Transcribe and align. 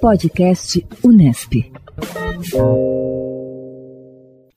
Podcast 0.00 0.86
Unesp. 1.02 1.72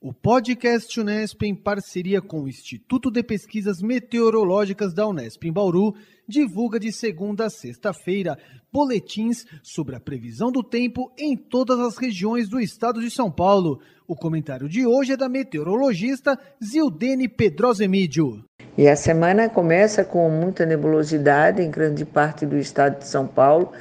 O 0.00 0.12
podcast 0.12 1.00
Unesp, 1.00 1.42
em 1.42 1.54
parceria 1.54 2.22
com 2.22 2.42
o 2.42 2.48
Instituto 2.48 3.10
de 3.10 3.24
Pesquisas 3.24 3.82
Meteorológicas 3.82 4.94
da 4.94 5.04
Unesp 5.06 5.44
em 5.44 5.52
Bauru, 5.52 5.96
divulga 6.28 6.78
de 6.78 6.92
segunda 6.92 7.46
a 7.46 7.50
sexta-feira 7.50 8.38
boletins 8.72 9.44
sobre 9.64 9.96
a 9.96 10.00
previsão 10.00 10.52
do 10.52 10.62
tempo 10.62 11.12
em 11.18 11.36
todas 11.36 11.80
as 11.80 11.96
regiões 11.96 12.48
do 12.48 12.60
estado 12.60 13.00
de 13.00 13.10
São 13.10 13.28
Paulo. 13.28 13.80
O 14.06 14.14
comentário 14.14 14.68
de 14.68 14.86
hoje 14.86 15.14
é 15.14 15.16
da 15.16 15.28
meteorologista 15.28 16.38
Zildene 16.64 17.28
Pedrosa 17.28 17.84
Emídio. 17.84 18.44
E 18.78 18.88
a 18.88 18.94
semana 18.94 19.48
começa 19.48 20.04
com 20.04 20.30
muita 20.30 20.64
nebulosidade 20.64 21.60
em 21.60 21.70
grande 21.70 22.04
parte 22.04 22.46
do 22.46 22.56
estado 22.56 23.00
de 23.00 23.06
São 23.06 23.26
Paulo, 23.26 23.72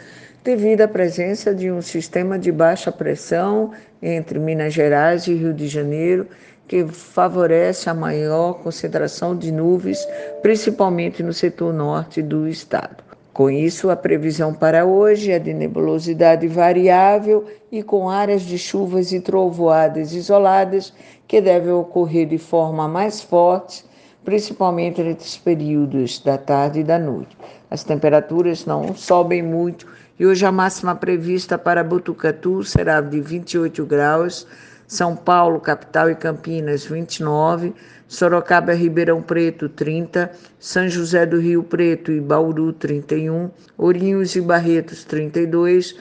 devido 0.44 0.82
à 0.82 0.88
presença 0.88 1.54
de 1.54 1.72
um 1.72 1.82
sistema 1.82 2.38
de 2.38 2.52
baixa 2.52 2.92
pressão 2.92 3.72
entre 4.02 4.40
Minas 4.40 4.74
Gerais 4.74 5.28
e 5.28 5.34
Rio 5.34 5.54
de 5.54 5.68
Janeiro, 5.68 6.28
que 6.68 6.86
favorece 6.88 7.90
a 7.90 7.94
maior 7.94 8.54
concentração 8.54 9.36
de 9.36 9.52
nuvens, 9.52 10.00
principalmente 10.42 11.22
no 11.22 11.34
setor 11.34 11.74
norte 11.74 12.22
do 12.22 12.48
estado. 12.48 13.04
Com 13.34 13.50
isso, 13.50 13.90
a 13.90 13.96
previsão 13.96 14.54
para 14.54 14.86
hoje 14.86 15.32
é 15.32 15.40
de 15.40 15.54
nebulosidade 15.54 16.48
variável 16.48 17.46
e 17.72 17.82
com 17.84 18.10
áreas 18.10 18.42
de 18.42 18.58
chuvas 18.58 19.14
e 19.14 19.20
trovoadas 19.20 20.14
isoladas 20.14 20.94
que 21.28 21.40
devem 21.40 21.72
ocorrer 21.72 22.28
de 22.28 22.38
forma 22.38 22.88
mais 22.88 23.22
forte, 23.22 23.86
principalmente 24.24 25.02
entre 25.02 25.24
os 25.24 25.38
períodos 25.38 26.20
da 26.20 26.38
tarde 26.38 26.82
e 26.82 26.84
da 26.84 27.00
noite. 27.00 27.38
As 27.70 27.84
temperaturas 27.84 28.66
não 28.66 28.94
sobem 28.96 29.42
muito 29.42 29.88
e 30.22 30.26
hoje 30.28 30.46
a 30.46 30.52
máxima 30.52 30.94
prevista 30.94 31.58
para 31.58 31.84
Botucatu 31.84 32.64
será 32.64 33.02
de 33.02 33.20
28 33.20 33.84
graus, 33.88 34.46
São 34.88 35.16
Paulo, 35.16 35.60
capital 35.60 36.12
e 36.12 36.16
Campinas 36.16 36.86
29, 36.86 37.74
Sorocaba, 38.08 38.72
Ribeirão 38.72 39.20
Preto 39.20 39.68
30, 39.68 40.32
São 40.60 40.88
José 40.88 41.26
do 41.26 41.40
Rio 41.40 41.64
Preto 41.64 42.12
e 42.12 42.22
Bauru 42.22 42.72
31, 42.72 43.50
Ourinhos 43.76 44.36
e 44.36 44.42
Barretos 44.42 45.04
32, 45.06 45.96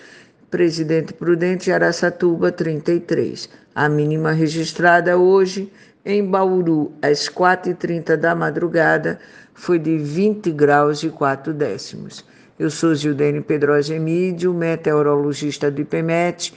Presidente 0.51 1.15
Prudente 1.15 1.71
e 1.71 1.73
Araçatuba 1.73 2.53
33. 2.53 3.49
A 3.75 3.89
mínima 3.89 4.33
registrada 4.33 5.17
hoje 5.17 5.73
em 6.05 6.23
Bauru 6.23 6.93
às 7.01 7.27
4h30 7.27 8.17
da 8.17 8.35
madrugada 8.35 9.19
foi 9.55 9.79
de 9.79 9.97
20 9.97 10.51
graus 10.51 11.03
e 11.03 11.09
4 11.09 11.55
décimos. 11.55 12.23
Eu 12.61 12.71
sou 12.71 12.95
Gildene 12.95 13.41
Pedrosa 13.41 13.95
Emídio, 13.95 14.53
meteorologista 14.53 15.71
do 15.71 15.81
IPMET, 15.81 16.53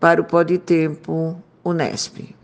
para 0.00 0.20
o 0.20 0.24
Tempo 0.58 1.40
Unesp. 1.64 2.34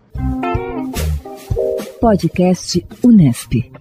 Podcast 2.01 2.87
Unesp. 3.03 3.73